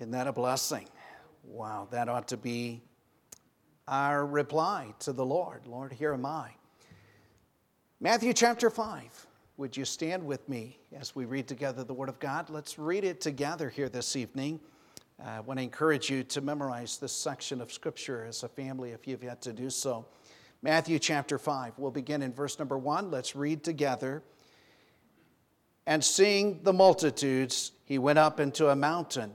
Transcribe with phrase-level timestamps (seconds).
[0.00, 0.88] Isn't that a blessing?
[1.44, 2.80] Wow, that ought to be
[3.86, 5.66] our reply to the Lord.
[5.66, 6.52] Lord, here am I.
[8.00, 9.26] Matthew chapter 5.
[9.58, 12.48] Would you stand with me as we read together the Word of God?
[12.48, 14.58] Let's read it together here this evening.
[15.22, 18.92] Uh, I want to encourage you to memorize this section of Scripture as a family
[18.92, 20.06] if you've yet to do so.
[20.62, 21.74] Matthew chapter 5.
[21.76, 23.10] We'll begin in verse number 1.
[23.10, 24.22] Let's read together.
[25.86, 29.34] And seeing the multitudes, he went up into a mountain.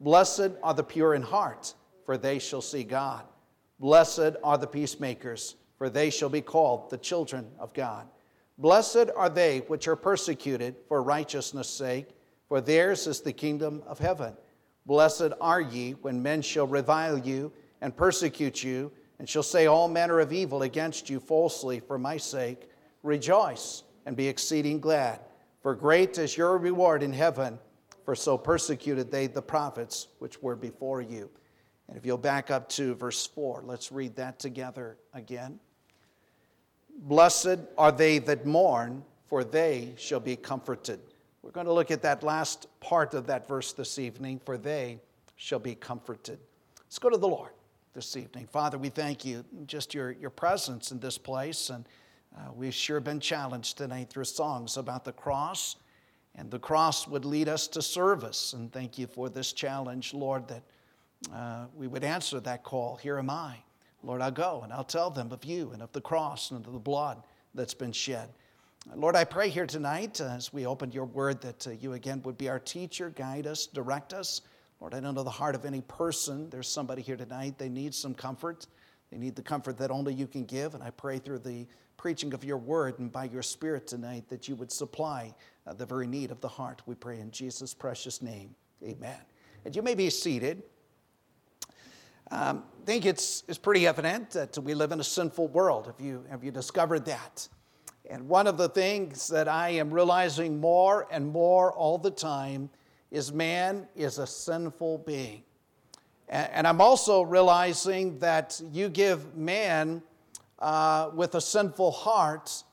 [0.00, 3.24] Blessed are the pure in heart, for they shall see God.
[3.78, 8.06] Blessed are the peacemakers, for they shall be called the children of God.
[8.58, 12.08] Blessed are they which are persecuted for righteousness' sake,
[12.48, 14.34] for theirs is the kingdom of heaven.
[14.86, 19.88] Blessed are ye when men shall revile you and persecute you, and shall say all
[19.88, 22.70] manner of evil against you falsely for my sake.
[23.02, 25.20] Rejoice and be exceeding glad,
[25.60, 27.58] for great is your reward in heaven,
[28.06, 31.28] for so persecuted they the prophets which were before you.
[31.88, 35.58] And if you'll back up to verse 4, let's read that together again.
[37.00, 41.00] Blessed are they that mourn, for they shall be comforted.
[41.42, 45.00] We're going to look at that last part of that verse this evening, for they
[45.34, 46.38] shall be comforted.
[46.84, 47.50] Let's go to the Lord
[47.92, 48.46] this evening.
[48.46, 51.70] Father, we thank you just your, your presence in this place.
[51.70, 51.84] And
[52.36, 55.76] uh, we've sure been challenged tonight through songs about the cross.
[56.36, 58.52] And the cross would lead us to service.
[58.52, 60.62] And thank you for this challenge, Lord, that
[61.34, 62.96] uh, we would answer that call.
[62.96, 63.56] Here am I.
[64.02, 66.72] Lord, I'll go and I'll tell them of you and of the cross and of
[66.72, 67.22] the blood
[67.54, 68.28] that's been shed.
[68.94, 72.22] Lord, I pray here tonight uh, as we open your word that uh, you again
[72.24, 74.42] would be our teacher, guide us, direct us.
[74.78, 76.48] Lord, I don't know the heart of any person.
[76.50, 78.66] There's somebody here tonight, they need some comfort.
[79.10, 80.74] They need the comfort that only you can give.
[80.74, 84.48] And I pray through the preaching of your word and by your spirit tonight that
[84.48, 85.34] you would supply
[85.66, 86.82] uh, the very need of the heart.
[86.86, 88.54] We pray in Jesus' precious name.
[88.82, 89.18] Amen.
[89.64, 90.62] And you may be seated.
[92.30, 95.86] Um, I think it's, it's pretty evident that we live in a sinful world.
[95.86, 97.48] Have you, have you discovered that?
[98.08, 102.70] And one of the things that I am realizing more and more all the time
[103.10, 105.42] is man is a sinful being.
[106.28, 110.02] And I'm also realizing that you give man
[110.58, 112.64] uh, with a sinful heart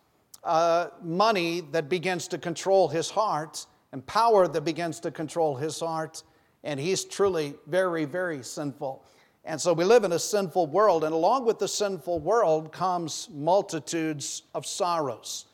[0.44, 5.80] uh, money that begins to control his heart and power that begins to control his
[5.80, 6.24] heart,
[6.64, 9.06] and he's truly very, very sinful.
[9.46, 13.30] And so we live in a sinful world, and along with the sinful world comes
[13.32, 15.46] multitudes of sorrows.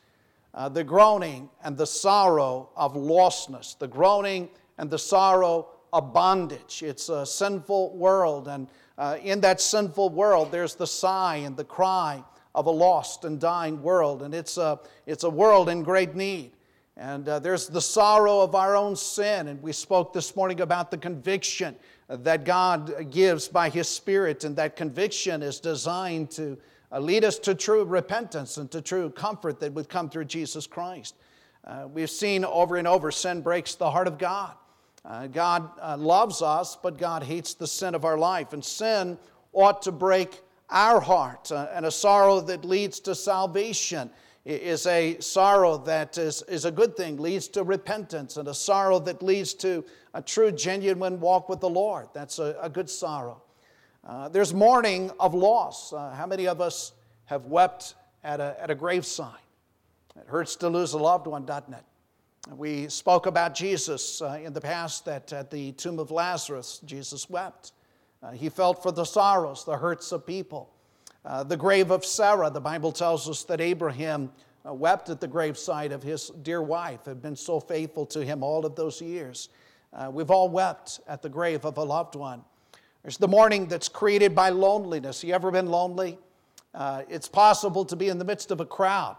[0.54, 6.82] Uh, the groaning and the sorrow of lostness, the groaning and the sorrow of bondage.
[6.82, 11.64] It's a sinful world, and uh, in that sinful world, there's the sigh and the
[11.64, 12.22] cry
[12.54, 16.52] of a lost and dying world, and it's a, it's a world in great need.
[16.96, 20.90] And uh, there's the sorrow of our own sin, and we spoke this morning about
[20.90, 21.76] the conviction
[22.08, 26.58] that God gives by His Spirit, and that conviction is designed to
[26.92, 30.66] uh, lead us to true repentance and to true comfort that would come through Jesus
[30.66, 31.14] Christ.
[31.64, 34.52] Uh, we've seen over and over sin breaks the heart of God.
[35.04, 39.18] Uh, God uh, loves us, but God hates the sin of our life, and sin
[39.52, 44.10] ought to break our heart, uh, and a sorrow that leads to salvation
[44.44, 48.98] is a sorrow that is, is a good thing, leads to repentance, and a sorrow
[48.98, 52.08] that leads to a true, genuine walk with the Lord.
[52.14, 53.42] That's a, a good sorrow.
[54.06, 55.92] Uh, there's mourning of loss.
[55.92, 56.92] Uh, how many of us
[57.26, 57.94] have wept
[58.24, 59.34] at a, at a graveside?
[60.16, 61.84] It hurts to lose a loved one, doesn't it?
[62.56, 67.28] We spoke about Jesus uh, in the past that at the tomb of Lazarus, Jesus
[67.28, 67.72] wept.
[68.22, 70.70] Uh, he felt for the sorrows, the hurts of people.
[71.24, 74.30] Uh, the grave of Sarah, the Bible tells us that Abraham
[74.66, 78.42] uh, wept at the graveside of his dear wife, had been so faithful to him
[78.42, 79.48] all of those years.
[79.92, 82.44] Uh, we've all wept at the grave of a loved one.
[83.02, 85.24] There's the mourning that's created by loneliness.
[85.24, 86.18] You ever been lonely?
[86.74, 89.16] Uh, it's possible to be in the midst of a crowd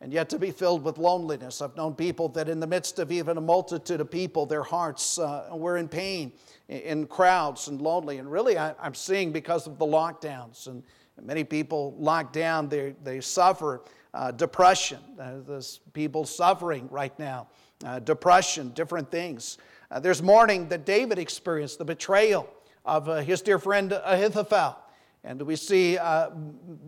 [0.00, 1.60] and yet to be filled with loneliness.
[1.60, 5.18] I've known people that, in the midst of even a multitude of people, their hearts
[5.18, 6.32] uh, were in pain
[6.68, 8.18] in crowds and lonely.
[8.18, 10.82] And really, I, am seeing because of the lockdowns and
[11.22, 13.82] Many people locked down, they, they suffer
[14.14, 14.98] uh, depression.
[15.18, 17.48] Uh, there's people suffering right now,
[17.84, 19.58] uh, depression, different things.
[19.90, 22.48] Uh, there's mourning that David experienced, the betrayal
[22.84, 24.78] of uh, his dear friend Ahithophel.
[25.22, 26.30] And we see uh,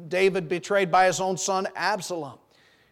[0.08, 2.38] David betrayed by his own son Absalom.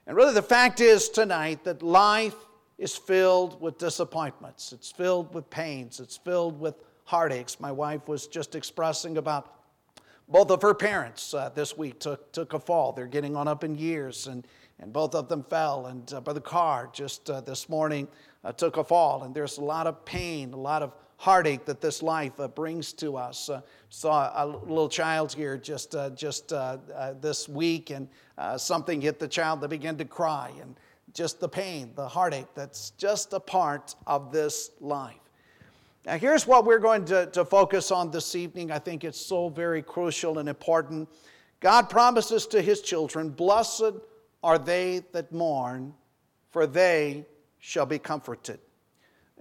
[0.07, 2.35] And really, the fact is tonight that life
[2.79, 6.75] is filled with disappointments, it's filled with pains, it's filled with
[7.05, 7.59] heartaches.
[7.61, 9.61] My wife was just expressing about
[10.29, 12.93] both of her parents uh, this week took, took a fall.
[12.93, 14.47] They're getting on up in years, and,
[14.79, 15.87] and both of them fell.
[15.87, 18.07] And uh, Brother Carr just uh, this morning
[18.45, 19.25] uh, took a fall.
[19.25, 22.95] And there's a lot of pain, a lot of heartache that this life uh, brings
[22.95, 23.51] to us.
[23.51, 26.55] Uh, saw a little child here just, just
[27.21, 28.09] this week, and
[28.57, 29.61] something hit the child.
[29.61, 30.75] They began to cry, and
[31.13, 35.17] just the pain, the heartache that's just a part of this life.
[36.07, 38.71] Now, here's what we're going to, to focus on this evening.
[38.71, 41.07] I think it's so very crucial and important.
[41.61, 43.93] God promises to his children, Blessed
[44.43, 45.93] are they that mourn,
[46.49, 47.27] for they
[47.59, 48.59] shall be comforted.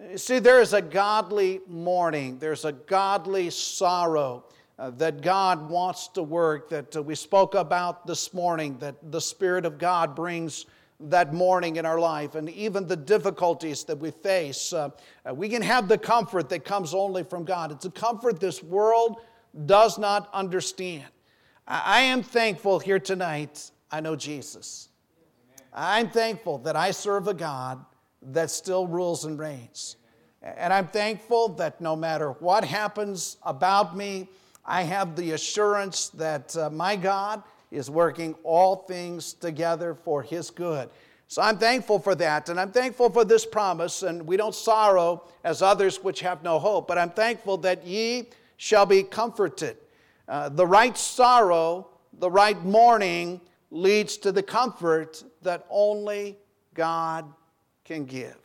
[0.07, 4.45] You see, there is a godly mourning, there's a godly sorrow
[4.77, 9.19] uh, that God wants to work, that uh, we spoke about this mourning, that the
[9.19, 10.65] Spirit of God brings
[11.01, 14.71] that morning in our life and even the difficulties that we face.
[14.71, 14.89] Uh,
[15.25, 17.71] uh, we can have the comfort that comes only from God.
[17.71, 19.21] It's a comfort this world
[19.65, 21.07] does not understand.
[21.67, 24.87] I, I am thankful here tonight, I know Jesus.
[25.73, 27.83] I'm thankful that I serve a God
[28.21, 29.95] that still rules and reigns.
[30.41, 34.29] And I'm thankful that no matter what happens about me,
[34.65, 40.49] I have the assurance that uh, my God is working all things together for his
[40.49, 40.89] good.
[41.27, 45.25] So I'm thankful for that, and I'm thankful for this promise, and we don't sorrow
[45.43, 49.77] as others which have no hope, but I'm thankful that ye shall be comforted.
[50.27, 56.37] Uh, the right sorrow, the right mourning leads to the comfort that only
[56.73, 57.31] God
[57.89, 58.37] can give.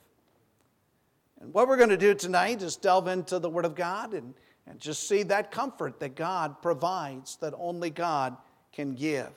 [1.39, 4.33] And what we're going to do tonight is delve into the Word of God and,
[4.67, 8.39] and just see that comfort that God provides, that only God
[8.73, 9.29] can give.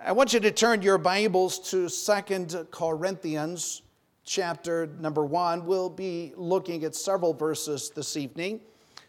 [0.00, 3.82] I want you to turn your Bibles to Second Corinthians
[4.24, 5.66] chapter number 1.
[5.66, 8.60] We'll be looking at several verses this evening.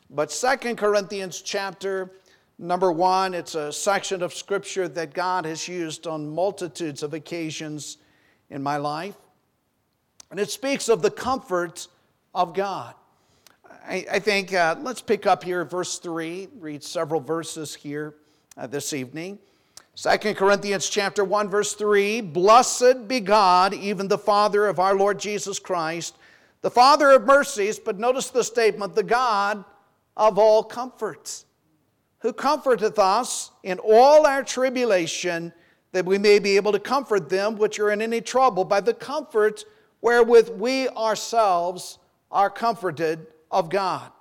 [0.10, 2.14] But Second Corinthians chapter
[2.58, 8.00] number 1, it's a section of scripture that God has used on multitudes of occasions
[8.50, 9.14] in my life.
[10.31, 11.88] And it speaks of the comfort
[12.36, 12.94] of God.
[13.88, 18.14] I, I think, uh, let's pick up here verse 3, read several verses here
[18.56, 19.40] uh, this evening.
[19.96, 25.20] 2 Corinthians chapter 1 verse 3, blessed be God, even the Father of our Lord
[25.20, 26.16] Jesus Christ,
[26.62, 29.66] the Father of mercies, but notice the statement, the God
[30.16, 31.46] of all comforts,
[32.20, 35.52] who comforteth us in all our tribulation,
[35.92, 38.94] that we may be able to comfort them which are in any trouble by the
[38.94, 39.66] comfort
[40.01, 41.98] wherewith we ourselves
[42.31, 44.12] are comforted of God.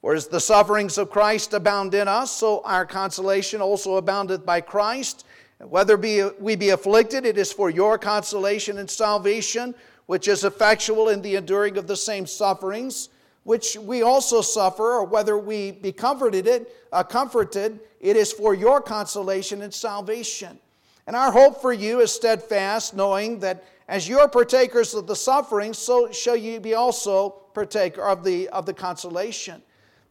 [0.00, 4.60] For as the sufferings of Christ abound in us, so our consolation also aboundeth by
[4.60, 5.24] Christ.
[5.60, 9.76] Whether be, we be afflicted, it is for your consolation and salvation,
[10.06, 13.10] which is effectual in the enduring of the same sufferings,
[13.44, 18.54] which we also suffer, or whether we be comforted, it, uh, comforted, it is for
[18.54, 20.58] your consolation and salvation.
[21.06, 25.14] And our hope for you is steadfast, knowing that as you are partakers of the
[25.14, 29.60] suffering, so shall you be also partaker of the, of the consolation.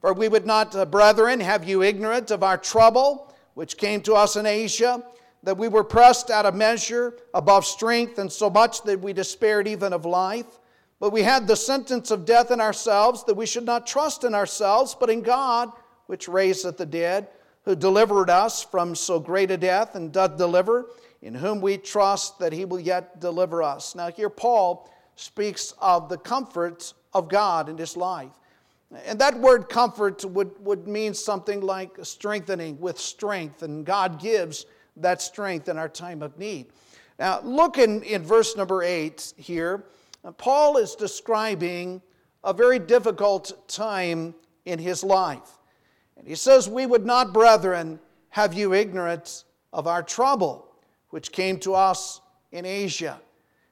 [0.02, 4.14] For we would not, uh, brethren, have you ignorant of our trouble, which came to
[4.14, 5.04] us in Asia,
[5.42, 9.68] that we were pressed out of measure, above strength, and so much that we despaired
[9.68, 10.60] even of life.
[11.00, 14.36] But we had the sentence of death in ourselves, that we should not trust in
[14.36, 15.72] ourselves, but in God,
[16.06, 17.30] which raiseth the dead,
[17.66, 20.86] who delivered us from so great a death, and doth deliver,
[21.22, 23.96] in whom we trust that he will yet deliver us.
[23.96, 28.32] Now, here Paul speaks of the comforts of God in his life.
[29.06, 34.66] And that word comfort would, would mean something like strengthening with strength, and God gives
[34.98, 36.68] that strength in our time of need.
[37.18, 39.86] Now, look in, in verse number eight here.
[40.38, 42.02] Paul is describing
[42.44, 44.36] a very difficult time
[44.66, 45.60] in his life.
[46.18, 48.00] And he says, We would not, brethren,
[48.30, 50.71] have you ignorant of our trouble,
[51.12, 52.20] which came to us
[52.52, 53.22] in Asia.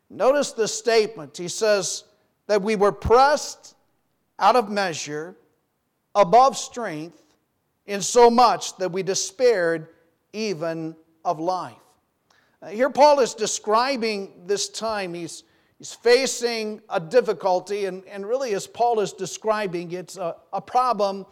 [0.09, 1.37] Notice the statement.
[1.37, 2.05] He says
[2.47, 3.75] that we were pressed
[4.37, 5.35] out of measure,
[6.15, 7.21] above strength,
[7.85, 9.87] in so much that we despaired
[10.31, 11.75] even of life.
[12.61, 15.13] Uh, here, Paul is describing this time.
[15.13, 15.43] He's,
[15.77, 21.25] he's facing a difficulty, and, and really, as Paul is describing, it's a, a problem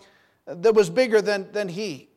[0.46, 2.10] that was bigger than, than he.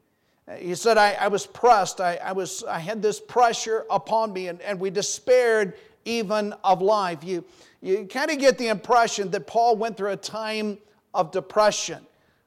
[0.59, 4.49] He said, I, I was pressed, I, I, was, I had this pressure upon me,
[4.49, 7.23] and, and we despaired even of life.
[7.23, 7.45] You,
[7.83, 10.78] you kind of get the impression that Paul went through a time
[11.14, 12.04] of depression.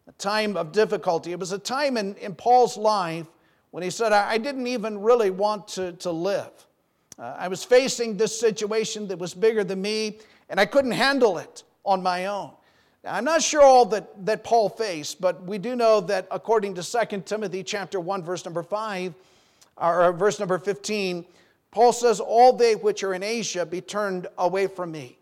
[0.08, 1.32] a time of difficulty.
[1.32, 3.28] It was a time in, in Paul's life
[3.72, 6.52] when he said, I, I didn't even really want to, to live.
[7.18, 10.20] Uh, I was facing this situation that was bigger than me,
[10.50, 12.52] and I couldn't handle it on my own.
[13.04, 16.76] Now, I'm not sure all that, that Paul faced, but we do know that according
[16.76, 19.14] to 2 Timothy chapter 1, verse number 5,
[19.78, 21.26] or verse number 15,
[21.72, 25.18] Paul says, All they which are in Asia be turned away from me.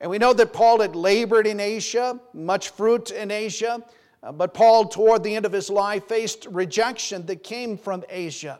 [0.00, 3.80] And we know that Paul had labored in Asia, much fruit in Asia,
[4.24, 8.58] uh, but Paul, toward the end of his life, faced rejection that came from Asia.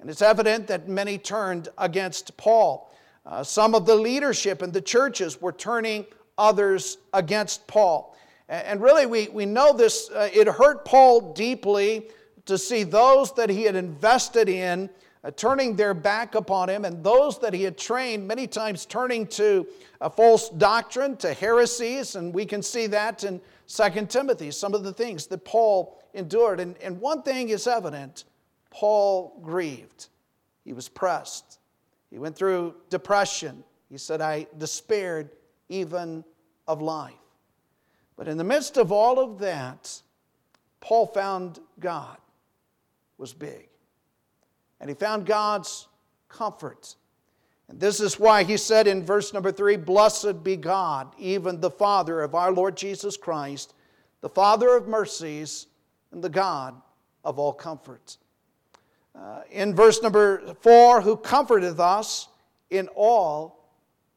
[0.00, 2.92] And it's evident that many turned against Paul.
[3.24, 6.04] Uh, some of the leadership in the churches were turning
[6.38, 8.16] others against Paul.
[8.48, 12.08] And really, we, we know this, uh, it hurt Paul deeply
[12.46, 14.90] to see those that he had invested in
[15.24, 19.26] uh, turning their back upon him, and those that he had trained many times turning
[19.28, 19.66] to
[20.00, 24.82] a false doctrine, to heresies, and we can see that in 2 Timothy, some of
[24.82, 26.58] the things that Paul endured.
[26.58, 28.24] And, and one thing is evident
[28.70, 30.08] Paul grieved,
[30.64, 31.58] he was pressed,
[32.10, 33.64] he went through depression.
[33.88, 35.30] He said, I despaired
[35.68, 36.24] even
[36.66, 37.14] of life.
[38.16, 40.00] But in the midst of all of that,
[40.80, 42.16] Paul found God
[43.18, 43.68] was big.
[44.80, 45.86] And he found God's
[46.28, 46.96] comfort.
[47.68, 51.70] And this is why he said in verse number three Blessed be God, even the
[51.70, 53.74] Father of our Lord Jesus Christ,
[54.20, 55.68] the Father of mercies
[56.10, 56.74] and the God
[57.24, 58.18] of all comfort.
[59.14, 62.28] Uh, in verse number four, who comforteth us
[62.70, 63.68] in all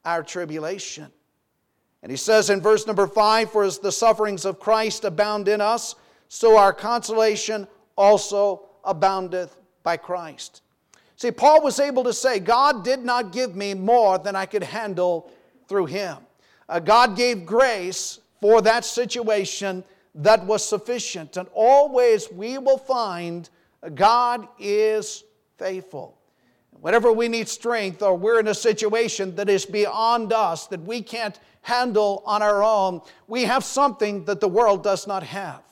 [0.03, 1.11] our tribulation.
[2.05, 5.59] And he says in verse number five, For as the sufferings of Christ abound in
[5.59, 5.95] us,
[6.27, 10.61] so our consolation also aboundeth by Christ.
[11.15, 14.61] See, Paul was able to say, God did not give me more than I could
[14.61, 15.31] handle
[15.67, 16.17] through him.
[16.69, 19.83] Uh, God gave grace for that situation
[20.13, 21.37] that was sufficient.
[21.37, 23.49] And always we will find
[23.95, 25.23] God is
[25.57, 26.14] faithful.
[26.81, 31.01] Whenever we need strength or we're in a situation that is beyond us, that we
[31.01, 35.63] can't handle on our own, we have something that the world does not have.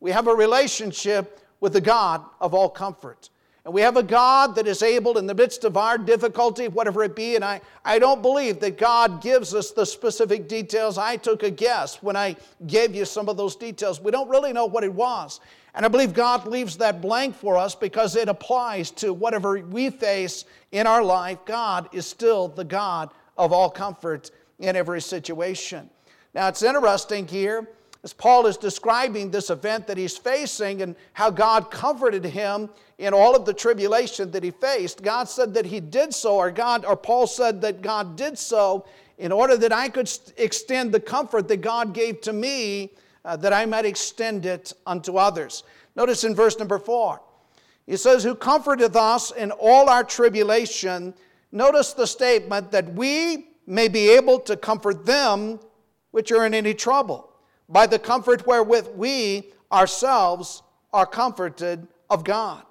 [0.00, 3.30] We have a relationship with the God of all comfort.
[3.64, 7.04] And we have a God that is able, in the midst of our difficulty, whatever
[7.04, 10.96] it be, and I, I don't believe that God gives us the specific details.
[10.96, 14.00] I took a guess when I gave you some of those details.
[14.00, 15.40] We don't really know what it was.
[15.74, 19.90] And I believe God leaves that blank for us because it applies to whatever we
[19.90, 21.38] face in our life.
[21.46, 25.88] God is still the God of all comfort in every situation.
[26.34, 27.68] Now, it's interesting here
[28.02, 33.12] as Paul is describing this event that he's facing and how God comforted him in
[33.12, 35.02] all of the tribulation that he faced.
[35.02, 38.86] God said that he did so, or God, or Paul said that God did so
[39.18, 42.90] in order that I could extend the comfort that God gave to me,
[43.24, 45.62] uh, that I might extend it unto others.
[45.96, 47.20] Notice in verse number four,
[47.86, 51.14] he says, Who comforteth us in all our tribulation.
[51.52, 55.58] Notice the statement that we may be able to comfort them
[56.12, 57.32] which are in any trouble,
[57.68, 60.62] by the comfort wherewith we ourselves
[60.92, 62.64] are comforted of God.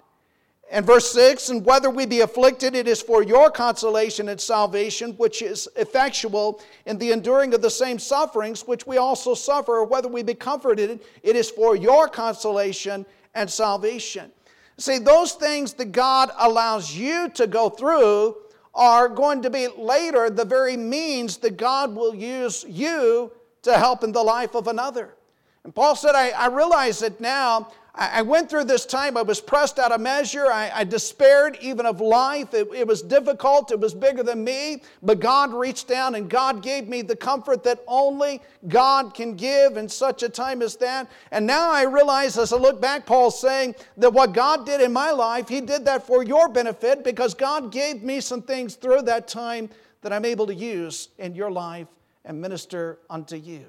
[0.70, 5.12] And verse 6 And whether we be afflicted, it is for your consolation and salvation,
[5.14, 9.84] which is effectual in the enduring of the same sufferings which we also suffer, or
[9.84, 14.30] whether we be comforted, it is for your consolation and salvation.
[14.78, 18.36] See, those things that God allows you to go through
[18.74, 24.04] are going to be later the very means that God will use you to help
[24.04, 25.16] in the life of another.
[25.64, 27.70] And Paul said, I, I realize it now.
[27.94, 30.46] I, went through this time, I was pressed out of measure.
[30.46, 32.54] I, I despaired even of life.
[32.54, 34.82] It, it was difficult, it was bigger than me.
[35.02, 39.76] But God reached down and God gave me the comfort that only God can give
[39.76, 41.10] in such a time as that.
[41.32, 44.92] And now I realize as I look back, Paul's saying that what God did in
[44.92, 49.02] my life, He did that for your benefit because God gave me some things through
[49.02, 49.68] that time
[50.02, 51.88] that I'm able to use in your life
[52.24, 53.66] and minister unto you.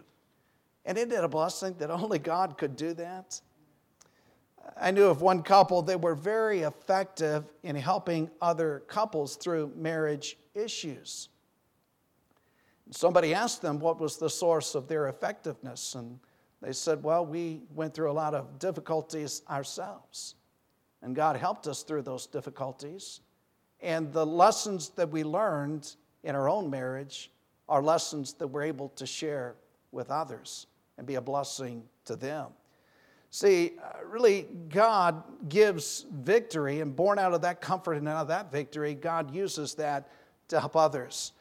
[0.86, 3.42] And isn't it a blessing that only God could do that?
[4.80, 10.38] I knew of one couple that were very effective in helping other couples through marriage
[10.56, 11.30] issues.
[12.92, 16.20] Somebody asked them what was the source of their effectiveness, and
[16.62, 20.36] they said, Well, we went through a lot of difficulties ourselves,
[21.02, 23.22] and God helped us through those difficulties.
[23.82, 27.32] And the lessons that we learned in our own marriage
[27.68, 29.56] are lessons that we're able to share
[29.92, 32.48] with others and be a blessing to them.
[33.34, 38.28] See, uh, really, God gives victory, and born out of that comfort and out of
[38.28, 40.10] that victory, God uses that
[40.50, 41.32] to help others.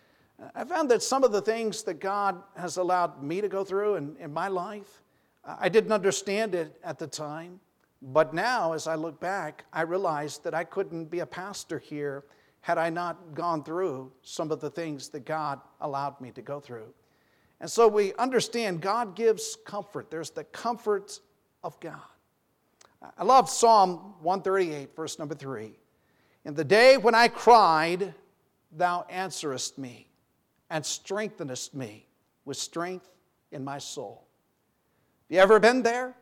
[0.54, 3.97] I found that some of the things that God has allowed me to go through
[3.97, 5.02] in, in my life,
[5.44, 7.59] I didn't understand it at the time,
[8.00, 12.25] but now as I look back, I realize that I couldn't be a pastor here
[12.61, 16.61] had I not gone through some of the things that God allowed me to go
[16.61, 16.94] through.
[17.61, 20.11] And so we understand God gives comfort.
[20.11, 21.20] There's the comfort
[21.62, 22.00] of God.
[23.17, 25.79] I love Psalm 138, verse number three.
[26.45, 28.14] In the day when I cried,
[28.73, 30.09] thou answerest me
[30.71, 32.07] and strengthenest me
[32.45, 33.09] with strength
[33.52, 34.26] in my soul.
[35.29, 36.14] Have you ever been there?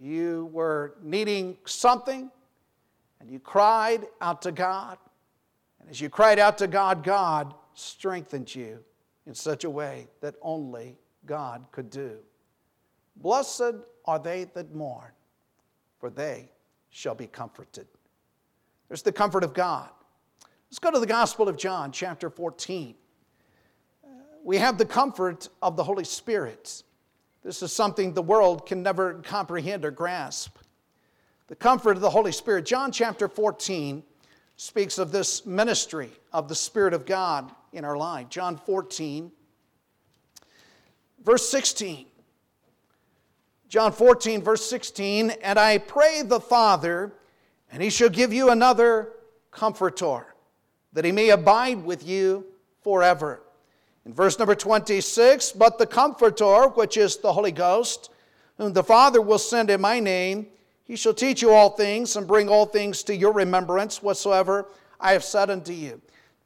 [0.00, 2.30] You were needing something
[3.20, 4.98] and you cried out to God.
[5.80, 8.80] And as you cried out to God, God strengthened you
[9.26, 12.18] in such a way that only God could do.
[13.16, 15.10] Blessed are they that mourn,
[15.98, 16.50] for they
[16.90, 17.86] shall be comforted.
[18.88, 19.88] There's the comfort of God.
[20.70, 22.94] Let's go to the Gospel of John, chapter 14.
[24.42, 26.82] We have the comfort of the Holy Spirit.
[27.42, 30.58] This is something the world can never comprehend or grasp.
[31.46, 32.64] The comfort of the Holy Spirit.
[32.64, 34.02] John chapter 14
[34.56, 38.28] speaks of this ministry of the Spirit of God in our life.
[38.28, 39.30] John 14,
[41.24, 42.06] verse 16.
[43.68, 47.12] John 14, verse 16, and I pray the Father,
[47.72, 49.12] and he shall give you another
[49.50, 50.34] comforter,
[50.92, 52.46] that he may abide with you
[52.82, 53.40] forever.
[54.06, 58.10] In verse number 26, but the comforter, which is the Holy Ghost,
[58.58, 60.46] whom the Father will send in my name,
[60.84, 64.68] he shall teach you all things and bring all things to your remembrance whatsoever
[65.00, 66.00] I have said unto you.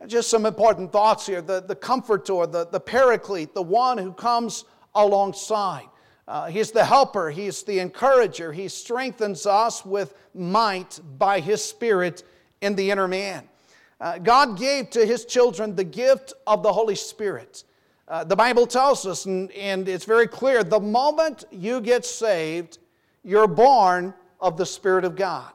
[0.07, 1.43] Just some important thoughts here.
[1.43, 5.89] The, the comforter, the, the paraclete, the one who comes alongside.
[6.29, 8.53] Uh, he's the helper, he's the encourager.
[8.53, 12.23] He strengthens us with might by his Spirit
[12.61, 13.49] in the inner man.
[13.99, 17.65] Uh, God gave to his children the gift of the Holy Spirit.
[18.07, 22.79] Uh, the Bible tells us, and, and it's very clear the moment you get saved,
[23.25, 25.51] you're born of the Spirit of God.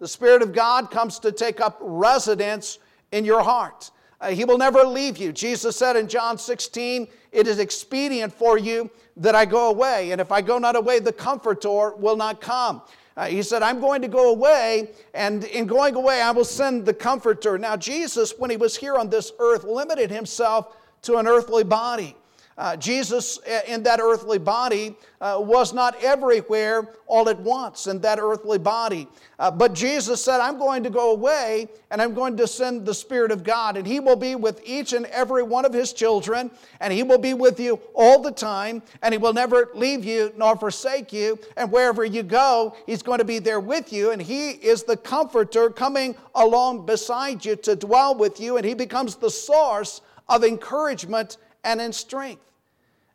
[0.00, 2.78] The Spirit of God comes to take up residence
[3.10, 3.90] in your heart.
[4.20, 5.32] Uh, he will never leave you.
[5.32, 10.20] Jesus said in John 16, It is expedient for you that I go away, and
[10.20, 12.82] if I go not away, the Comforter will not come.
[13.16, 16.86] Uh, he said, I'm going to go away, and in going away, I will send
[16.86, 17.58] the Comforter.
[17.58, 22.16] Now, Jesus, when he was here on this earth, limited himself to an earthly body.
[22.60, 27.98] Uh, Jesus, uh, in that earthly body, uh, was not everywhere all at once in
[28.02, 29.08] that earthly body.
[29.38, 32.92] Uh, but Jesus said, I'm going to go away and I'm going to send the
[32.92, 36.50] Spirit of God, and He will be with each and every one of His children,
[36.80, 40.30] and He will be with you all the time, and He will never leave you
[40.36, 41.38] nor forsake you.
[41.56, 44.98] And wherever you go, He's going to be there with you, and He is the
[44.98, 50.44] comforter coming along beside you to dwell with you, and He becomes the source of
[50.44, 52.49] encouragement and in strength.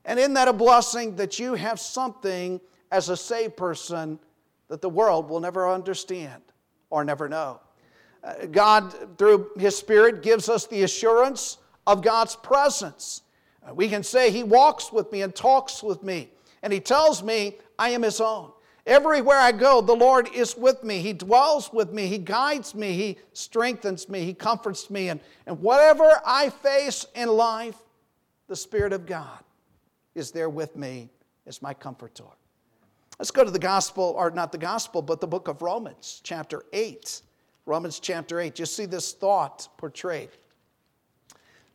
[0.05, 4.19] And isn't that a blessing that you have something as a saved person
[4.67, 6.41] that the world will never understand
[6.89, 7.59] or never know?
[8.23, 13.23] Uh, God, through His Spirit, gives us the assurance of God's presence.
[13.67, 16.29] Uh, we can say, He walks with me and talks with me,
[16.61, 18.51] and He tells me I am His own.
[18.85, 20.99] Everywhere I go, the Lord is with me.
[20.99, 22.05] He dwells with me.
[22.05, 22.93] He guides me.
[22.93, 24.23] He strengthens me.
[24.23, 25.09] He comforts me.
[25.09, 27.77] And, and whatever I face in life,
[28.47, 29.44] the Spirit of God
[30.15, 31.09] is there with me
[31.45, 32.23] as my comforter.
[33.19, 36.63] Let's go to the gospel, or not the gospel, but the book of Romans, chapter
[36.73, 37.21] 8.
[37.65, 38.59] Romans chapter 8.
[38.59, 40.29] You see this thought portrayed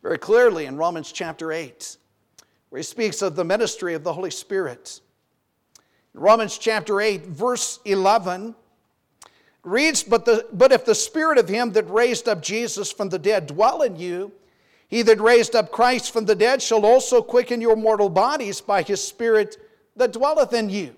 [0.01, 1.97] very clearly in Romans chapter 8,
[2.69, 4.99] where he speaks of the ministry of the Holy Spirit.
[6.13, 8.55] Romans chapter 8, verse 11,
[9.63, 13.19] reads, but, the, but if the spirit of him that raised up Jesus from the
[13.19, 14.31] dead dwell in you,
[14.91, 18.83] he that raised up Christ from the dead shall also quicken your mortal bodies by
[18.83, 19.55] his Spirit
[19.95, 20.93] that dwelleth in you.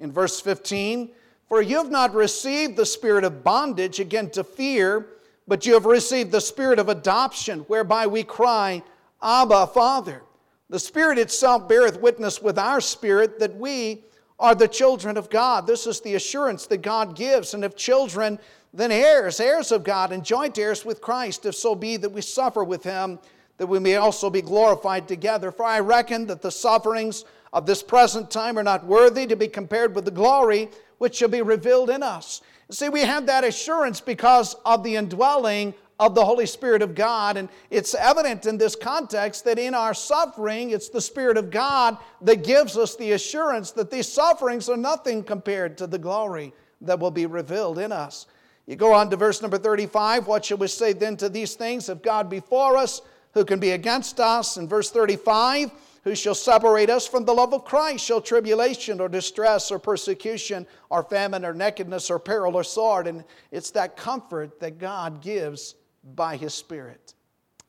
[0.00, 1.10] In verse 15,
[1.48, 5.06] for you have not received the spirit of bondage again to fear,
[5.46, 8.82] but you have received the spirit of adoption, whereby we cry,
[9.22, 10.22] Abba, Father.
[10.68, 14.02] The Spirit itself beareth witness with our spirit that we
[14.40, 15.68] are the children of God.
[15.68, 17.54] This is the assurance that God gives.
[17.54, 18.40] And if children,
[18.74, 22.20] then heirs, heirs of God, and joint heirs with Christ, if so be that we
[22.20, 23.20] suffer with him
[23.58, 25.50] that we may also be glorified together.
[25.50, 29.48] For I reckon that the sufferings of this present time are not worthy to be
[29.48, 32.42] compared with the glory which shall be revealed in us.
[32.70, 37.36] See, we have that assurance because of the indwelling of the Holy Spirit of God.
[37.36, 41.96] And it's evident in this context that in our suffering, it's the Spirit of God
[42.22, 46.98] that gives us the assurance that these sufferings are nothing compared to the glory that
[46.98, 48.26] will be revealed in us.
[48.66, 50.26] You go on to verse number 35.
[50.26, 51.88] What shall we say then to these things?
[51.88, 53.00] If God be for us,
[53.36, 54.56] who can be against us?
[54.56, 55.70] In verse 35,
[56.04, 58.02] who shall separate us from the love of Christ?
[58.02, 63.06] Shall tribulation or distress or persecution or famine or nakedness or peril or sword?
[63.06, 65.74] And it's that comfort that God gives
[66.14, 67.12] by His Spirit.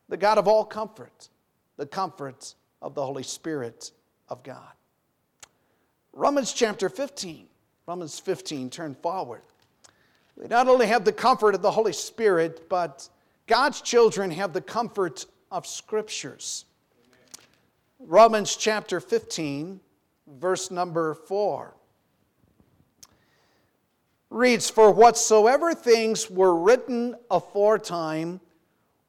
[0.08, 1.28] The God of all comfort,
[1.76, 3.92] the comfort of the Holy Spirit
[4.30, 4.72] of God.
[6.14, 7.46] Romans chapter 15.
[7.88, 9.42] Romans 15, turn forward.
[10.38, 13.10] We not only have the comfort of the Holy Spirit, but
[13.48, 16.66] God's children have the comfort of Scriptures.
[18.00, 19.80] Romans chapter 15,
[20.28, 21.74] verse number 4
[24.30, 28.40] reads, For whatsoever things were written aforetime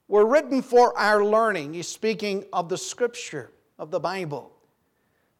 [0.08, 1.74] were written for our learning.
[1.74, 4.52] He's speaking of the Scripture, of the Bible,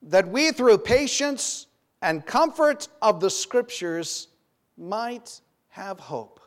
[0.03, 1.67] that we through patience
[2.03, 4.29] and comfort of the Scriptures
[4.77, 6.41] might have hope.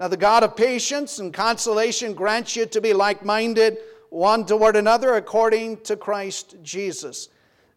[0.00, 3.76] Now, the God of patience and consolation grants you to be like minded
[4.08, 7.28] one toward another according to Christ Jesus.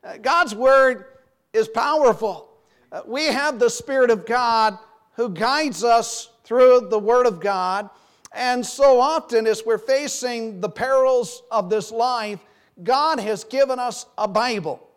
[0.01, 1.03] Uh, God's Word
[1.51, 2.49] is powerful.
[2.93, 4.77] Uh, we have the Spirit of God
[5.17, 7.89] who guides us through the Word of God.
[8.31, 12.39] And so often, as we're facing the perils of this life,
[12.83, 14.87] God has given us a Bible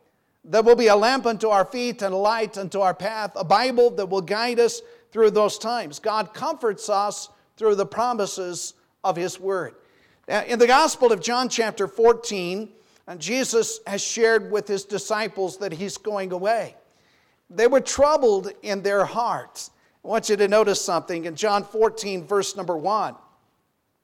[0.45, 3.45] that will be a lamp unto our feet and a light unto our path, a
[3.45, 4.81] Bible that will guide us
[5.13, 5.99] through those times.
[5.99, 9.75] God comforts us through the promises of His Word.
[10.29, 12.71] In the Gospel of John, chapter 14,
[13.09, 16.75] uh, Jesus has shared with His disciples that He's going away.
[17.49, 19.71] They were troubled in their hearts.
[20.05, 23.15] I want you to notice something in John 14, verse number 1.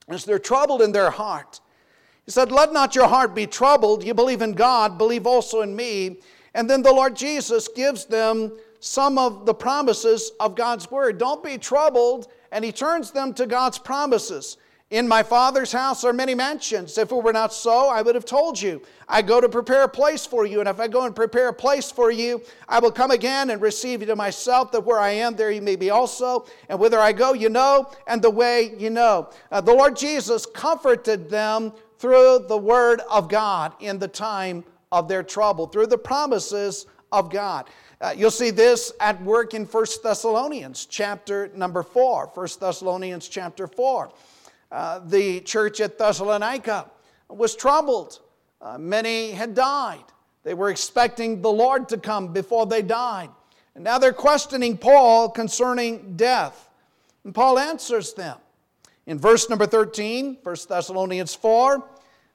[0.08, 1.60] As they're troubled in their heart,
[2.24, 4.04] he said, Let not your heart be troubled.
[4.04, 6.20] You believe in God, believe also in me.
[6.54, 11.16] And then the Lord Jesus gives them some of the promises of God's word.
[11.16, 12.26] Don't be troubled.
[12.50, 14.56] And he turns them to God's promises.
[14.90, 16.98] In my Father's house are many mansions.
[16.98, 18.82] If it were not so, I would have told you.
[19.08, 20.58] I go to prepare a place for you.
[20.58, 23.62] And if I go and prepare a place for you, I will come again and
[23.62, 26.44] receive you to myself, that where I am, there you may be also.
[26.68, 29.30] And whither I go, you know, and the way you know.
[29.52, 35.06] Uh, the Lord Jesus comforted them through the Word of God in the time of
[35.06, 37.68] their trouble, through the promises of God.
[38.00, 42.32] Uh, you'll see this at work in 1 Thessalonians chapter number 4.
[42.34, 44.10] 1 Thessalonians chapter 4.
[44.72, 46.90] Uh, the church at Thessalonica
[47.28, 48.20] was troubled.
[48.60, 50.04] Uh, many had died.
[50.42, 53.30] They were expecting the Lord to come before they died.
[53.74, 56.70] And now they're questioning Paul concerning death.
[57.24, 58.38] And Paul answers them.
[59.06, 61.84] In verse number 13, 1 Thessalonians 4,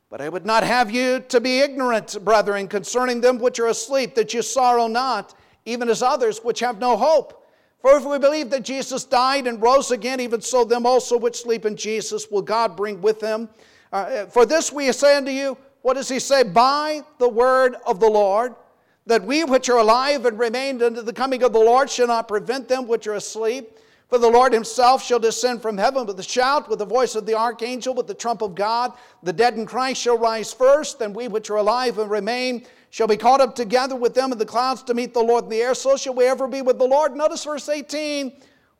[0.09, 4.15] but I would not have you to be ignorant, brethren, concerning them which are asleep,
[4.15, 5.33] that you sorrow not,
[5.65, 7.45] even as others which have no hope.
[7.81, 11.41] For if we believe that Jesus died and rose again, even so them also which
[11.41, 13.49] sleep in Jesus will God bring with them.
[13.91, 16.43] Uh, for this we say unto you, what does he say?
[16.43, 18.55] By the word of the Lord,
[19.05, 22.27] that we which are alive and remain unto the coming of the Lord shall not
[22.27, 23.77] prevent them which are asleep.
[24.09, 27.25] For the Lord himself shall descend from heaven with a shout, with the voice of
[27.25, 28.93] the archangel, with the trump of God.
[29.21, 33.07] The dead in Christ shall rise first, and we which are alive and remain shall
[33.07, 35.61] be caught up together with them in the clouds to meet the Lord in the
[35.61, 35.75] air.
[35.75, 37.15] So shall we ever be with the Lord.
[37.15, 38.31] Notice verse 18.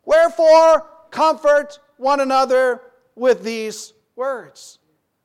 [0.06, 2.80] Wherefore, comfort one another
[3.14, 4.78] with these words.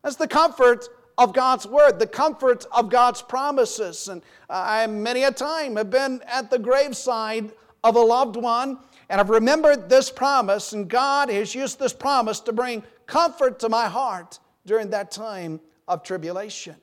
[0.04, 4.10] That's the comfort of God's word, the comfort of God's promises.
[4.10, 8.80] And uh, I many a time have been at the graveside of a loved one
[9.10, 13.70] and I've remembered this promise, and God has used this promise to bring comfort to
[13.70, 16.76] my heart during that time of tribulation.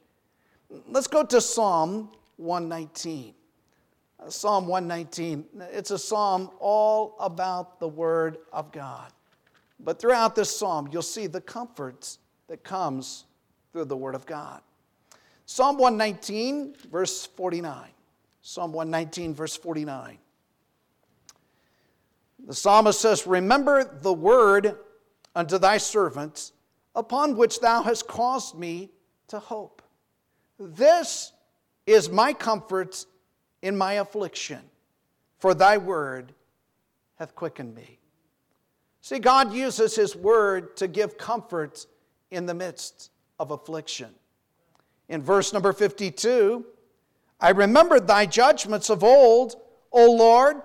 [0.89, 3.35] Let's go to Psalm 119.
[4.29, 5.45] Psalm 119.
[5.73, 9.11] It's a psalm all about the Word of God.
[9.81, 13.25] But throughout this psalm, you'll see the comfort that comes
[13.73, 14.61] through the Word of God.
[15.47, 17.89] Psalm 119, verse 49.
[18.43, 20.19] Psalm 119, verse 49.
[22.51, 24.77] The psalmist says, Remember the word
[25.37, 26.51] unto thy servant,
[26.97, 28.91] upon which thou hast caused me
[29.29, 29.83] to hope.
[30.59, 31.31] This
[31.87, 33.07] is my comfort
[33.63, 34.59] in my affliction,
[35.39, 36.35] for thy word
[37.21, 38.01] hath quickened me.
[39.01, 41.87] See, God uses his word to give comfort
[42.33, 44.13] in the midst of affliction.
[45.09, 46.67] In verse number 52,
[47.39, 49.55] I remembered thy judgments of old,
[49.93, 50.57] O Lord,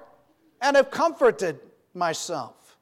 [0.62, 1.60] and have comforted
[1.95, 2.77] myself.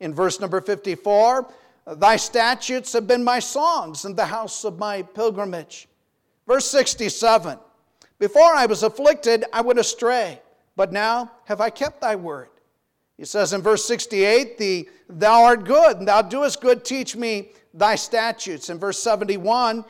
[0.00, 1.52] In verse number 54,
[1.96, 5.88] thy statutes have been my songs in the house of my pilgrimage.
[6.46, 7.58] Verse 67,
[8.18, 10.40] before I was afflicted, I went astray,
[10.76, 12.48] but now have I kept thy word.
[13.16, 17.52] He says in verse 68, the, Thou art good, and thou doest good, teach me
[17.72, 18.70] thy statutes.
[18.70, 19.84] In verse 71,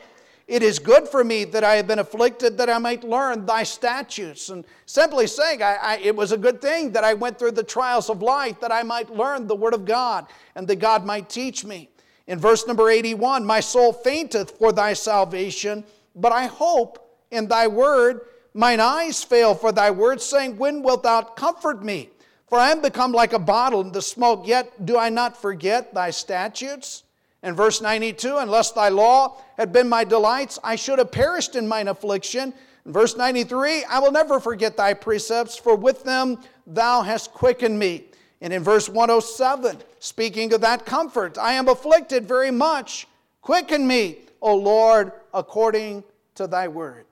[0.47, 3.63] It is good for me that I have been afflicted, that I might learn thy
[3.63, 4.49] statutes.
[4.49, 7.63] And simply saying, I, I, it was a good thing that I went through the
[7.63, 11.29] trials of life, that I might learn the word of God, and that God might
[11.29, 11.89] teach me.
[12.27, 15.83] In verse number 81, my soul fainteth for thy salvation,
[16.15, 18.21] but I hope in thy word.
[18.53, 22.09] Mine eyes fail for thy word, saying, When wilt thou comfort me?
[22.47, 25.93] For I am become like a bottle in the smoke, yet do I not forget
[25.93, 27.03] thy statutes.
[27.45, 31.67] In verse 92, unless thy law had been my delights, I should have perished in
[31.67, 32.53] mine affliction.
[32.85, 37.77] In verse 93, I will never forget thy precepts, for with them thou hast quickened
[37.79, 38.05] me.
[38.41, 43.07] And in verse 107, speaking of that comfort, I am afflicted very much.
[43.41, 46.03] Quicken me, O Lord, according
[46.33, 47.05] to thy word.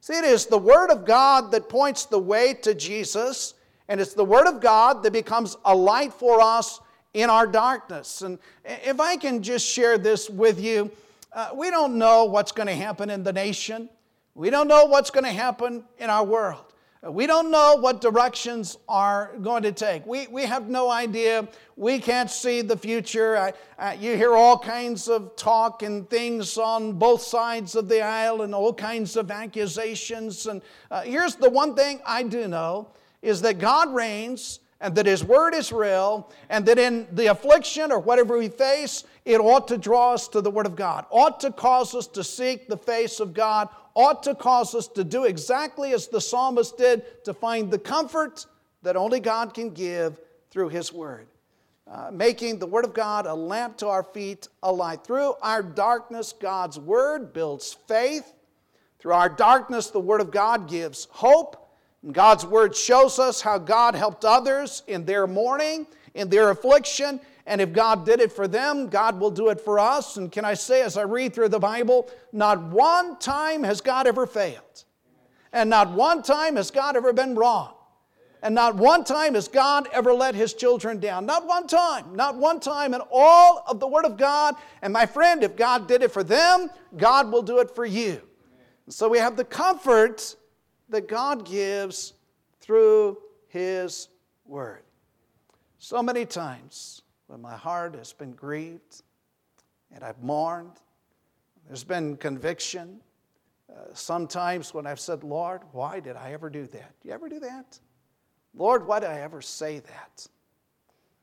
[0.00, 3.54] See, it is the word of God that points the way to Jesus.
[3.88, 6.80] And it's the Word of God that becomes a light for us
[7.18, 8.22] in our darkness.
[8.22, 10.90] And if I can just share this with you,
[11.32, 13.88] uh, we don't know what's going to happen in the nation.
[14.34, 16.64] We don't know what's going to happen in our world.
[17.04, 20.06] Uh, we don't know what directions are going to take.
[20.06, 21.48] We, we have no idea.
[21.76, 23.36] We can't see the future.
[23.36, 28.00] I, uh, you hear all kinds of talk and things on both sides of the
[28.00, 30.46] aisle and all kinds of accusations.
[30.46, 32.90] And uh, here's the one thing I do know
[33.22, 37.90] is that God reigns and that His Word is real, and that in the affliction
[37.90, 41.40] or whatever we face, it ought to draw us to the Word of God, ought
[41.40, 45.24] to cause us to seek the face of God, ought to cause us to do
[45.24, 48.46] exactly as the psalmist did to find the comfort
[48.82, 51.26] that only God can give through His Word.
[51.90, 55.02] Uh, making the Word of God a lamp to our feet, a light.
[55.04, 58.34] Through our darkness, God's Word builds faith.
[58.98, 61.67] Through our darkness, the Word of God gives hope.
[62.12, 67.62] God's Word shows us how God helped others in their mourning, in their affliction, and
[67.62, 70.18] if God did it for them, God will do it for us.
[70.18, 74.06] And can I say, as I read through the Bible, not one time has God
[74.06, 74.84] ever failed.
[75.50, 77.72] And not one time has God ever been wrong.
[78.42, 81.24] And not one time has God ever let his children down.
[81.24, 82.14] Not one time.
[82.14, 84.54] Not one time in all of the Word of God.
[84.82, 88.20] And my friend, if God did it for them, God will do it for you.
[88.90, 90.36] So we have the comfort
[90.88, 92.14] that God gives
[92.60, 94.08] through His
[94.44, 94.82] Word.
[95.78, 99.02] So many times when my heart has been grieved
[99.92, 100.72] and I've mourned,
[101.66, 103.00] there's been conviction.
[103.70, 106.94] Uh, sometimes when I've said, Lord, why did I ever do that?
[107.00, 107.78] Do you ever do that?
[108.54, 110.26] Lord, why did I ever say that?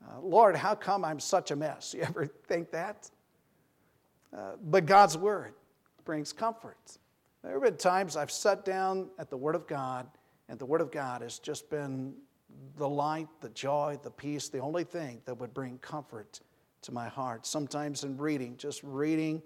[0.06, 1.94] Uh, Lord, how come I'm such a mess?
[1.96, 3.10] You ever think that?
[4.36, 5.54] Uh, but God's Word
[6.04, 6.98] brings comfort.
[7.46, 10.08] There have been times I've sat down at the Word of God,
[10.48, 12.12] and the Word of God has just been
[12.76, 16.40] the light, the joy, the peace, the only thing that would bring comfort
[16.82, 17.46] to my heart.
[17.46, 19.40] Sometimes in reading, just reading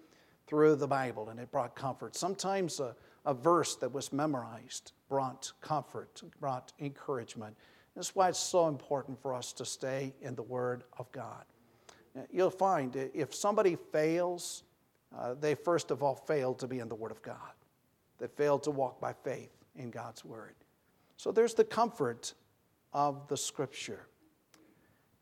[0.47, 2.17] through the Bible, and it brought comfort.
[2.17, 7.55] Sometimes a, a verse that was memorized brought comfort, brought encouragement.
[7.95, 11.45] That's why it's so important for us to stay in the Word of God.
[12.31, 14.63] You'll find if somebody fails,
[15.15, 17.37] uh, they first of all fail to be in the Word of God
[18.21, 20.55] that failed to walk by faith in God's Word.
[21.17, 22.35] So there's the comfort
[22.93, 24.07] of the Scripture.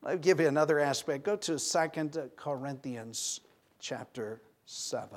[0.05, 1.25] I'll give you another aspect.
[1.25, 3.41] Go to 2 Corinthians
[3.81, 5.09] chapter 7.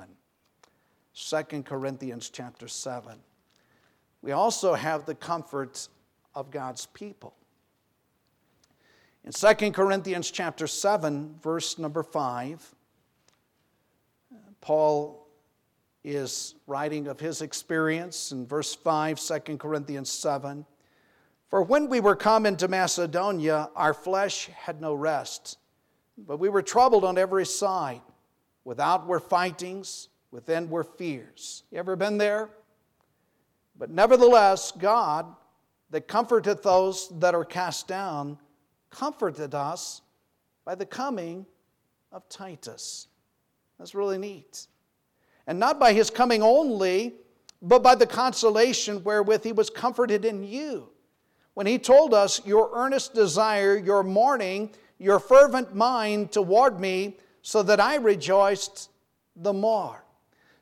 [1.13, 3.17] 2 Corinthians chapter 7.
[4.21, 5.87] We also have the comfort
[6.33, 7.33] of God's people.
[9.23, 12.75] In 2 Corinthians chapter 7, verse number 5,
[14.61, 15.20] Paul
[16.03, 20.65] is writing of his experience in verse 5, 2 Corinthians 7.
[21.49, 25.57] For when we were come into Macedonia, our flesh had no rest,
[26.17, 28.01] but we were troubled on every side.
[28.63, 31.63] Without were fightings, within were fears.
[31.71, 32.49] You ever been there?
[33.77, 35.25] But nevertheless, God,
[35.89, 38.37] that comforteth those that are cast down,
[38.89, 40.01] comforted us
[40.63, 41.45] by the coming
[42.11, 43.07] of Titus.
[43.77, 44.67] That's really neat
[45.47, 47.15] and not by his coming only,
[47.61, 50.89] but by the consolation wherewith he was comforted in you.
[51.53, 57.63] When he told us, Your earnest desire, your mourning, your fervent mind toward me, so
[57.63, 58.89] that I rejoiced
[59.35, 60.03] the more.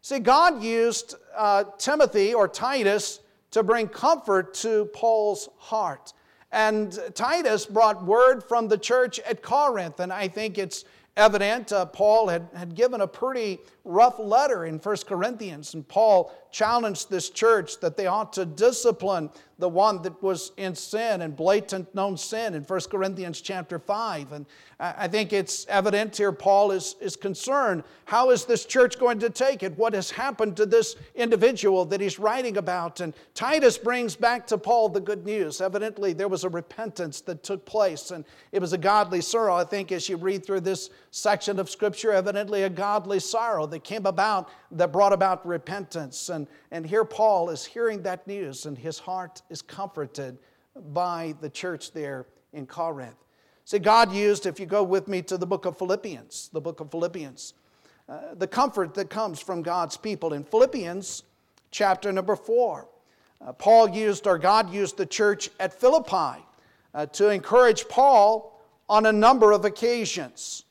[0.01, 3.19] See, God used uh, Timothy or Titus
[3.51, 6.13] to bring comfort to Paul's heart.
[6.51, 10.85] And Titus brought word from the church at Corinth, and I think it's
[11.19, 16.33] evident uh, Paul had, had given a pretty rough letter in 1 Corinthians, and Paul
[16.51, 21.35] challenged this church that they ought to discipline the one that was in sin and
[21.35, 24.31] blatant known sin in 1 Corinthians chapter 5.
[24.31, 24.45] And
[24.79, 27.83] I think it's evident here Paul is, is concerned.
[28.05, 29.77] How is this church going to take it?
[29.77, 33.01] What has happened to this individual that he's writing about?
[33.01, 35.59] And Titus brings back to Paul the good news.
[35.59, 39.55] Evidently, there was a repentance that took place, and it was a godly sorrow.
[39.55, 43.83] I think as you read through this section of Scripture, evidently a godly sorrow that
[43.83, 46.29] came about that brought about repentance.
[46.29, 50.37] And, and here Paul is hearing that news, and his heart is comforted
[50.93, 53.15] by the church there in Corinth.
[53.65, 56.79] See, God used, if you go with me to the book of Philippians, the book
[56.79, 57.53] of Philippians,
[58.07, 60.33] uh, the comfort that comes from God's people.
[60.33, 61.23] In Philippians
[61.69, 62.87] chapter number four,
[63.45, 66.43] uh, Paul used, or God used the church at Philippi
[66.93, 70.65] uh, to encourage Paul on a number of occasions.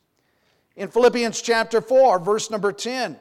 [0.77, 3.17] In Philippians chapter 4, verse number 10,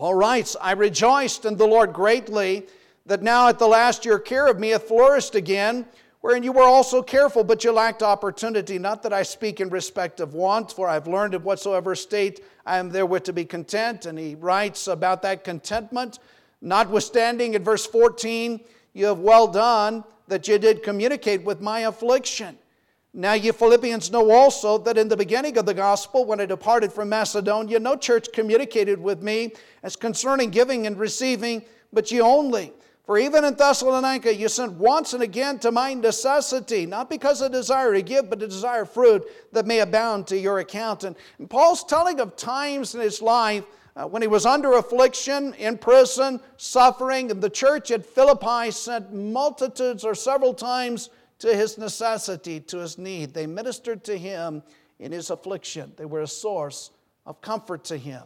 [0.00, 2.66] Paul writes, I rejoiced in the Lord greatly
[3.04, 5.84] that now at the last your care of me hath flourished again,
[6.22, 8.78] wherein you were also careful, but you lacked opportunity.
[8.78, 12.78] Not that I speak in respect of want, for I've learned in whatsoever state I
[12.78, 14.06] am therewith to be content.
[14.06, 16.18] And he writes about that contentment.
[16.62, 18.58] Notwithstanding, in verse 14,
[18.94, 22.56] you have well done that you did communicate with my affliction.
[23.12, 26.92] Now, you Philippians know also that in the beginning of the gospel, when I departed
[26.92, 32.72] from Macedonia, no church communicated with me as concerning giving and receiving, but ye only.
[33.04, 37.50] For even in Thessalonica you sent once and again to my necessity, not because of
[37.50, 41.02] desire to give, but to desire fruit that may abound to your account.
[41.02, 43.64] And, and Paul's telling of times in his life
[43.96, 49.12] uh, when he was under affliction, in prison, suffering, and the church at Philippi sent
[49.12, 53.34] multitudes or several times to his necessity, to his need.
[53.34, 54.62] They ministered to him
[54.98, 56.90] in his affliction, they were a source
[57.24, 58.22] of comfort to him.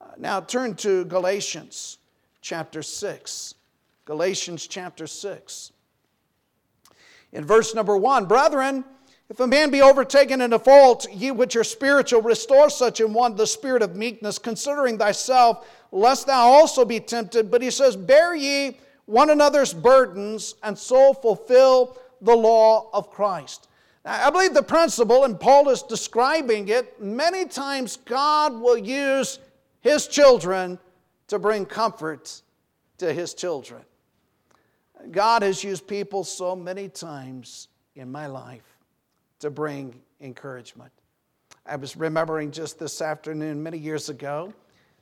[0.00, 1.98] Uh, now turn to Galatians
[2.40, 3.54] chapter 6.
[4.04, 5.72] Galatians chapter 6.
[7.32, 8.84] In verse number 1, brethren,
[9.28, 13.12] if a man be overtaken in a fault, ye which are spiritual, restore such an
[13.12, 17.50] one the spirit of meekness, considering thyself, lest thou also be tempted.
[17.50, 23.68] But he says, Bear ye one another's burdens, and so fulfill the law of Christ.
[24.04, 29.38] Now, I believe the principle, and Paul is describing it, many times God will use
[29.80, 30.78] his children
[31.28, 32.42] to bring comfort
[32.98, 33.82] to his children.
[35.10, 38.78] God has used people so many times in my life
[39.40, 40.90] to bring encouragement.
[41.66, 44.54] I was remembering just this afternoon, many years ago, I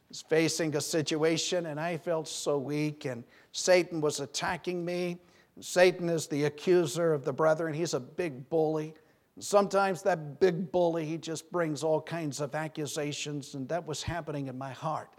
[0.08, 5.18] was facing a situation and I felt so weak, and Satan was attacking me.
[5.60, 8.94] Satan is the accuser of the brethren, he's a big bully.
[9.38, 14.48] Sometimes that big bully, he just brings all kinds of accusations, and that was happening
[14.48, 15.10] in my heart.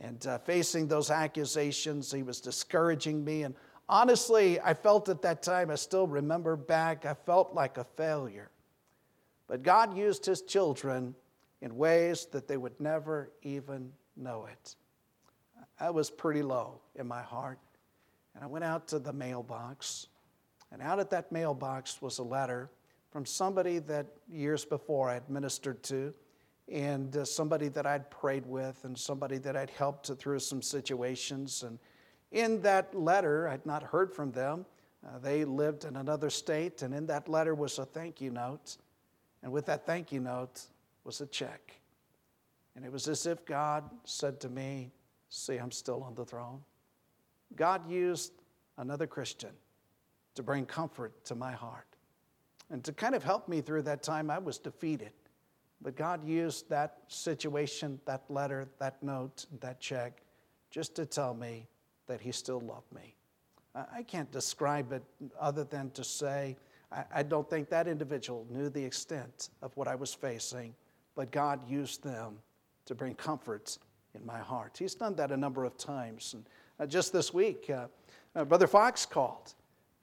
[0.00, 3.54] And uh, facing those accusations, he was discouraging me and
[3.88, 8.50] Honestly, I felt at that time, I still remember back, I felt like a failure.
[9.46, 11.14] But God used His children
[11.62, 14.76] in ways that they would never even know it.
[15.80, 17.58] I was pretty low in my heart.
[18.38, 20.06] And I went out to the mailbox.
[20.70, 22.70] And out at that mailbox was a letter
[23.10, 26.14] from somebody that years before I had ministered to,
[26.70, 31.64] and uh, somebody that I'd prayed with, and somebody that I'd helped through some situations.
[31.64, 31.80] And
[32.30, 34.66] in that letter, I'd not heard from them.
[35.04, 38.76] Uh, they lived in another state, and in that letter was a thank you note.
[39.42, 40.60] And with that thank you note
[41.02, 41.72] was a check.
[42.76, 44.92] And it was as if God said to me,
[45.28, 46.62] See, I'm still on the throne.
[47.56, 48.32] God used
[48.76, 49.50] another Christian
[50.34, 51.86] to bring comfort to my heart
[52.70, 54.30] and to kind of help me through that time.
[54.30, 55.12] I was defeated.
[55.80, 60.22] But God used that situation, that letter, that note, that check,
[60.70, 61.68] just to tell me
[62.08, 63.14] that he still loved me.
[63.74, 65.04] I can't describe it
[65.38, 66.56] other than to say,
[67.14, 70.74] I don't think that individual knew the extent of what I was facing,
[71.14, 72.38] but God used them
[72.86, 73.78] to bring comfort
[74.14, 74.76] in my heart.
[74.78, 76.34] He's done that a number of times.
[76.34, 76.44] And
[76.86, 77.86] just this week, uh,
[78.34, 79.54] uh, Brother Fox called.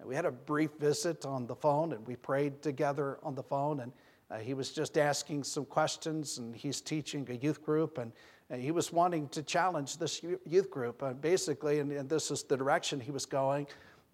[0.03, 3.79] We had a brief visit on the phone and we prayed together on the phone.
[3.79, 3.91] And
[4.29, 7.97] uh, he was just asking some questions and he's teaching a youth group.
[7.97, 8.11] And
[8.49, 12.43] and he was wanting to challenge this youth group, uh, basically, and, and, this is
[12.43, 13.65] the direction he was going.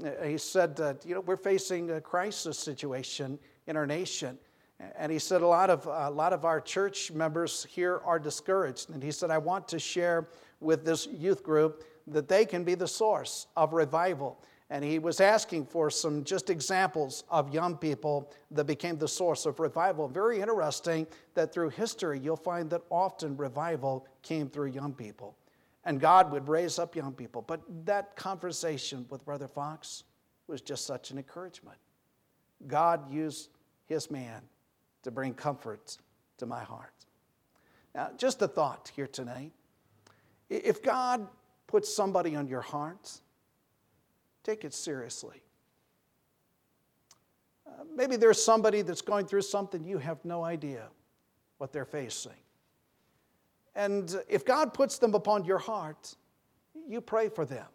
[0.03, 3.37] Uh, he said that, you know, we're facing a crisis situation
[3.67, 4.37] in our nation.
[4.95, 8.89] And he said a lot of, a lot of our church members here are discouraged.
[8.89, 12.75] And he said, I want to share with this youth group that they can be
[12.75, 14.39] the source of revival
[14.71, 19.45] and he was asking for some just examples of young people that became the source
[19.45, 20.07] of revival.
[20.07, 25.35] Very interesting that through history, you'll find that often revival came through young people.
[25.83, 27.41] and God would raise up young people.
[27.41, 30.03] But that conversation with Brother Fox
[30.47, 31.77] was just such an encouragement.
[32.67, 33.49] God used
[33.87, 34.41] his man
[35.01, 35.97] to bring comfort
[36.37, 36.93] to my heart.
[37.95, 39.51] Now, just a thought here tonight.
[40.49, 41.27] If God
[41.71, 43.09] puts somebody on your heart,
[44.43, 45.41] take it seriously.
[47.65, 50.89] Uh, maybe there's somebody that's going through something you have no idea
[51.59, 52.33] what they're facing.
[53.73, 56.13] And if God puts them upon your heart,
[56.89, 57.67] you pray for them.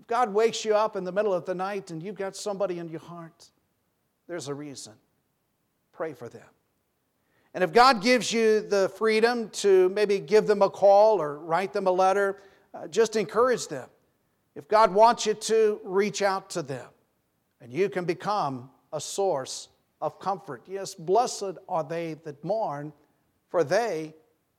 [0.00, 2.80] If God wakes you up in the middle of the night and you've got somebody
[2.80, 3.50] in your heart,
[4.26, 4.94] there's a reason.
[5.92, 6.48] Pray for them.
[7.54, 11.72] And if God gives you the freedom to maybe give them a call or write
[11.72, 12.38] them a letter,
[12.74, 13.88] uh, just encourage them.
[14.54, 16.86] If God wants you to, reach out to them.
[17.60, 19.68] And you can become a source
[20.00, 20.62] of comfort.
[20.66, 22.92] Yes, blessed are they that mourn,
[23.48, 24.14] for they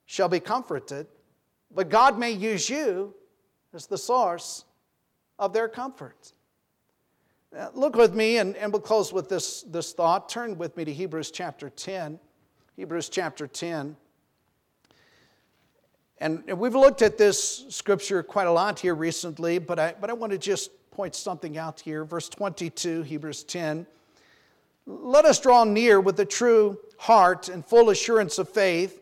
[0.05, 1.07] shall be comforted.
[1.73, 3.13] But God may use you
[3.73, 4.65] as the source
[5.39, 6.33] of their comfort.
[7.53, 10.29] Now, look with me, and, and we'll close with this, this thought.
[10.29, 12.19] Turn with me to Hebrews chapter 10.
[12.77, 13.97] Hebrews chapter 10.
[16.21, 20.13] And, we've looked at this scripture quite a lot here recently, but I, but I
[20.13, 22.05] want to just point something out here.
[22.05, 23.85] Verse 22, Hebrews 10.
[24.85, 29.01] Let us draw near with a true heart and full assurance of faith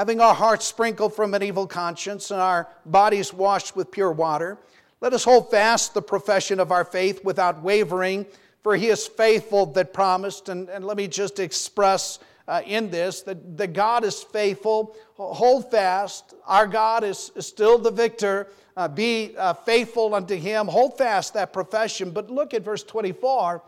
[0.00, 4.56] having our hearts sprinkled from an evil conscience and our bodies washed with pure water,
[5.02, 8.24] let us hold fast the profession of our faith without wavering,
[8.62, 10.48] for he is faithful that promised.
[10.48, 12.18] And, and let me just express
[12.48, 14.96] uh, in this that, that God is faithful.
[15.20, 16.34] Hold fast.
[16.46, 18.48] Our God is, is still the victor.
[18.74, 20.66] Uh, be uh, faithful unto him.
[20.66, 22.10] Hold fast that profession.
[22.10, 23.62] But look at verse 24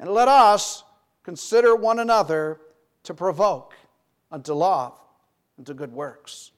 [0.00, 0.82] and let us
[1.22, 2.60] consider one another
[3.04, 3.74] to provoke
[4.32, 4.98] unto love
[5.56, 6.50] and to good works.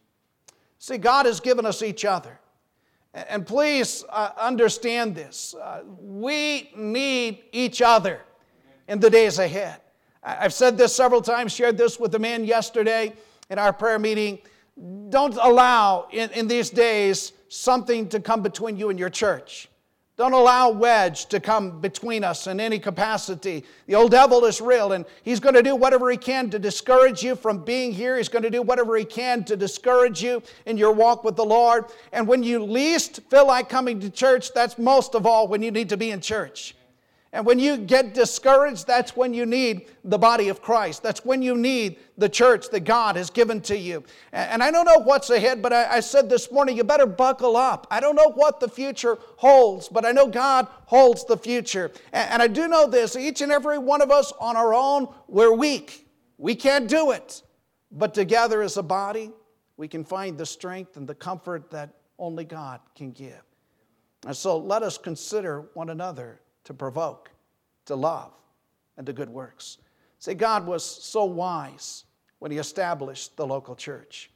[0.78, 2.38] See, God has given us each other.
[3.12, 5.54] And please uh, understand this.
[5.54, 8.22] Uh, we need each other
[8.88, 9.78] in the days ahead.
[10.22, 13.12] I've said this several times, shared this with a man yesterday
[13.52, 14.38] in our prayer meeting.
[15.10, 19.68] Don't allow in, in these days something to come between you and your church.
[20.16, 23.64] Don't allow wedge to come between us in any capacity.
[23.86, 27.22] The old devil is real, and he's going to do whatever he can to discourage
[27.22, 28.16] you from being here.
[28.16, 31.44] He's going to do whatever he can to discourage you in your walk with the
[31.44, 31.86] Lord.
[32.12, 35.70] And when you least feel like coming to church, that's most of all when you
[35.70, 36.74] need to be in church.
[37.34, 41.02] And when you get discouraged, that's when you need the body of Christ.
[41.02, 44.04] That's when you need the church that God has given to you.
[44.32, 47.86] And I don't know what's ahead, but I said this morning, you better buckle up.
[47.90, 51.90] I don't know what the future holds, but I know God holds the future.
[52.12, 55.54] And I do know this each and every one of us on our own, we're
[55.54, 56.06] weak.
[56.36, 57.42] We can't do it.
[57.90, 59.32] But together as a body,
[59.78, 63.42] we can find the strength and the comfort that only God can give.
[64.26, 67.30] And so let us consider one another to provoke,
[67.86, 68.32] to love,
[68.96, 69.78] and to good works.
[70.18, 72.04] Say, God was so wise
[72.38, 74.30] when He established the local church.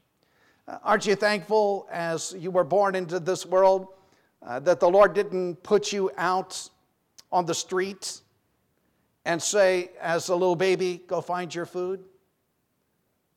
[0.68, 3.88] Uh, aren't you thankful as you were born into this world
[4.44, 6.68] uh, that the Lord didn't put you out
[7.30, 8.20] on the street
[9.24, 12.04] and say, as a little baby, go find your food?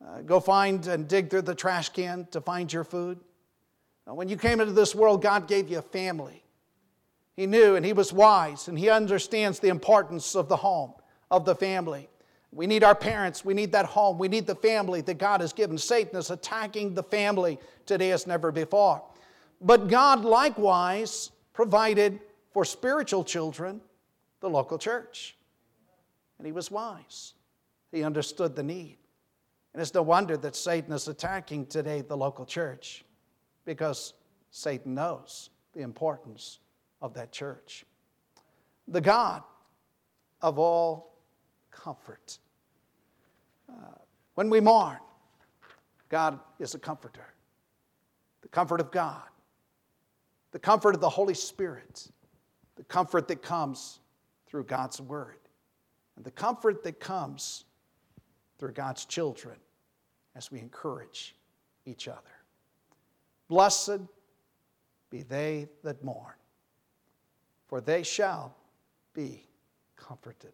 [0.03, 3.19] Uh, go find and dig through the trash can to find your food?
[4.05, 6.43] when you came into this world, God gave you a family.
[7.39, 10.91] He knew and he was wise and he understands the importance of the home,
[11.31, 12.09] of the family.
[12.51, 13.45] We need our parents.
[13.45, 14.17] We need that home.
[14.17, 15.77] We need the family that God has given.
[15.77, 19.01] Satan is attacking the family today as never before.
[19.61, 22.19] But God likewise provided
[22.51, 23.79] for spiritual children
[24.41, 25.37] the local church.
[26.39, 27.35] And he was wise.
[27.93, 28.97] He understood the need.
[29.73, 33.05] And it's no wonder that Satan is attacking today the local church
[33.63, 34.13] because
[34.51, 36.59] Satan knows the importance
[37.01, 37.85] of that church.
[38.87, 39.43] The God
[40.41, 41.15] of all
[41.71, 42.39] comfort.
[43.69, 43.73] Uh,
[44.35, 44.97] when we mourn,
[46.09, 47.33] God is a comforter.
[48.41, 49.21] The comfort of God,
[50.51, 52.09] the comfort of the Holy Spirit,
[52.77, 53.99] the comfort that comes
[54.47, 55.37] through God's Word,
[56.15, 57.65] and the comfort that comes
[58.57, 59.57] through God's children
[60.35, 61.35] as we encourage
[61.85, 62.21] each other.
[63.49, 63.99] Blessed
[65.09, 66.38] be they that mourn
[67.69, 68.55] for they shall
[69.13, 69.47] be
[69.95, 70.53] comforted.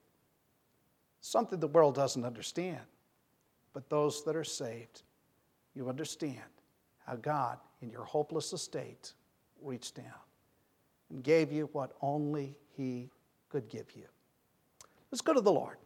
[1.22, 2.82] Something the world doesn't understand,
[3.74, 5.02] but those that are saved,
[5.74, 6.44] you understand
[7.06, 9.14] how God, in your hopeless estate,
[9.62, 10.06] reached down
[11.10, 13.10] and gave you what only He
[13.50, 14.06] could give you.
[15.12, 15.78] Let's go to the Lord.